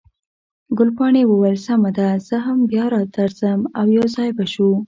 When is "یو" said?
3.97-4.05